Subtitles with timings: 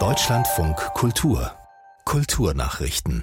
[0.00, 1.52] Deutschlandfunk Kultur
[2.04, 3.22] Kulturnachrichten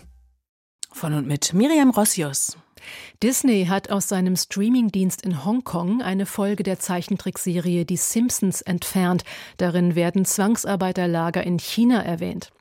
[0.94, 2.56] von und mit Miriam Rossius.
[3.22, 9.24] Disney hat aus seinem Streamingdienst in Hongkong eine Folge der Zeichentrickserie Die Simpsons entfernt.
[9.58, 12.52] Darin werden Zwangsarbeiterlager in China erwähnt.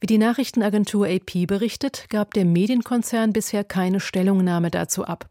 [0.00, 5.26] Wie die Nachrichtenagentur AP berichtet, gab der Medienkonzern bisher keine Stellungnahme dazu ab.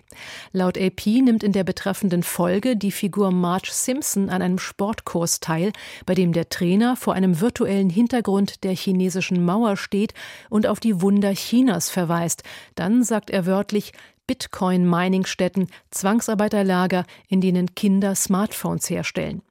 [0.52, 5.72] Laut AP nimmt in der betreffenden Folge die Figur Marge Simpson an einem Sportkurs teil,
[6.06, 10.14] bei dem der Trainer vor einem virtuellen Hintergrund der chinesischen Mauer steht
[10.50, 12.44] und auf die Wunder Chinas verweist.
[12.76, 13.94] Dann sagt er wörtlich,
[14.30, 19.42] Bitcoin-Mining-Städten, Zwangsarbeiterlager, in denen Kinder Smartphones herstellen.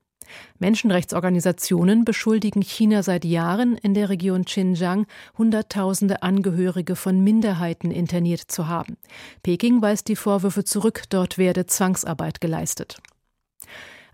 [0.61, 5.07] Menschenrechtsorganisationen beschuldigen China seit Jahren in der Region Xinjiang
[5.37, 8.99] Hunderttausende Angehörige von Minderheiten interniert zu haben.
[9.43, 12.99] Peking weist die Vorwürfe zurück, dort werde Zwangsarbeit geleistet.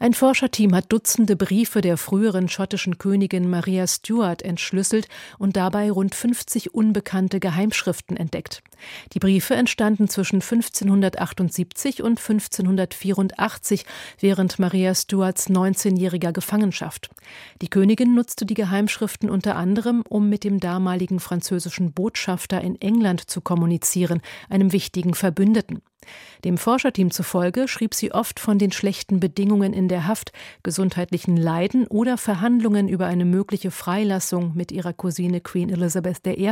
[0.01, 5.07] Ein Forscherteam hat Dutzende Briefe der früheren schottischen Königin Maria Stuart entschlüsselt
[5.39, 8.61] und dabei rund 50 unbekannte Geheimschriften entdeckt.
[9.13, 13.85] Die Briefe entstanden zwischen 1578 und 1584
[14.19, 17.11] während Maria Stuarts 19-jähriger Gefangenschaft.
[17.63, 23.31] Die Königin nutzte die Geheimschriften unter anderem, um mit dem damaligen französischen Botschafter in England
[23.31, 25.83] zu kommunizieren, einem wichtigen Verbündeten.
[26.45, 31.87] Dem Forscherteam zufolge schrieb sie oft von den schlechten Bedingungen in der Haft, gesundheitlichen Leiden
[31.87, 36.51] oder Verhandlungen über eine mögliche Freilassung mit ihrer Cousine Queen Elizabeth I.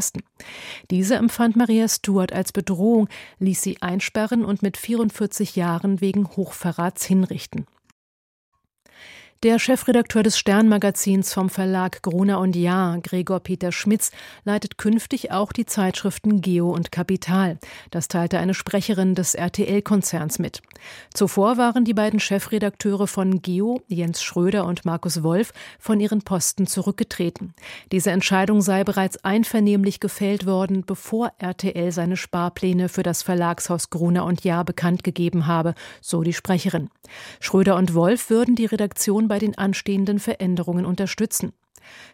[0.91, 7.05] Diese empfand Maria Stuart als Bedrohung, ließ sie einsperren und mit 44 Jahren wegen Hochverrats
[7.05, 7.67] hinrichten.
[9.43, 14.13] Der Chefredakteur des Sternmagazins vom Verlag Gruner und Jahr, Gregor Peter Schmitz,
[14.45, 17.59] leitet künftig auch die Zeitschriften Geo und Kapital.
[17.91, 20.63] Das teilte eine Sprecherin des RTL-Konzerns mit.
[21.13, 26.69] Zuvor waren die beiden Chefredakteure von Geo, Jens Schröder und Markus Wolf, von ihren Posten
[26.69, 27.53] zurückgetreten.
[27.91, 34.25] Diese Entscheidung sei bereits einvernehmlich gefällt worden, bevor RTL seine Sparpläne für das Verlagshaus Gruner
[34.25, 36.91] und Jahr bekannt gegeben habe, so die Sprecherin.
[37.41, 41.55] Schröder und Wolf würden die Redaktion bei den anstehenden Veränderungen unterstützen.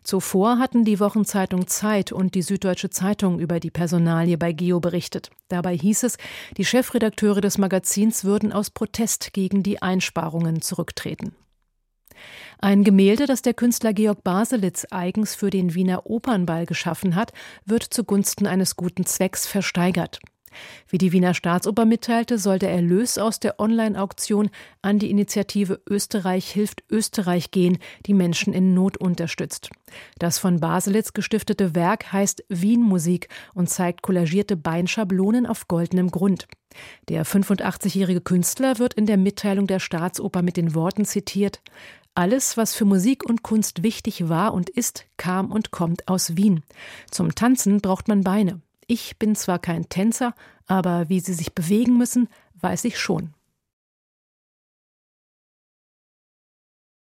[0.04, 5.30] Zuvor hatten die Wochenzeitung Zeit und die Süddeutsche Zeitung über die Personalie bei Geo berichtet.
[5.48, 6.16] Dabei hieß es,
[6.56, 11.34] die Chefredakteure des Magazins würden aus Protest gegen die Einsparungen zurücktreten.
[12.60, 17.32] Ein Gemälde, das der Künstler Georg Baselitz eigens für den Wiener Opernball geschaffen hat,
[17.64, 20.20] wird zugunsten eines guten Zwecks versteigert.
[20.88, 24.50] Wie die Wiener Staatsoper mitteilte, soll der Erlös aus der Online-Auktion
[24.82, 29.70] an die Initiative Österreich hilft Österreich gehen, die Menschen in Not unterstützt.
[30.18, 36.46] Das von Baselitz gestiftete Werk heißt Wien Musik und zeigt kollagierte Beinschablonen auf goldenem Grund.
[37.08, 41.60] Der 85-jährige Künstler wird in der Mitteilung der Staatsoper mit den Worten zitiert
[42.18, 46.64] alles, was für Musik und Kunst wichtig war und ist, kam und kommt aus Wien.
[47.12, 48.60] Zum Tanzen braucht man Beine.
[48.90, 50.34] Ich bin zwar kein Tänzer,
[50.66, 52.28] aber wie sie sich bewegen müssen,
[52.60, 53.34] weiß ich schon.